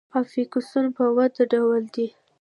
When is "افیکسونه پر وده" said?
0.21-1.43